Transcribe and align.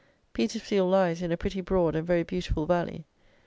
Petersfield 0.33 0.89
lies 0.89 1.21
in 1.21 1.31
a 1.31 1.37
pretty 1.37 1.61
broad 1.61 1.95
and 1.95 2.07
very 2.07 2.23
beautiful 2.23 2.65
valley. 2.65 3.05